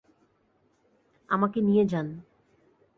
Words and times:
আমাকে 1.29 1.59
নিয়ে 1.61 1.83
যান। 1.85 2.07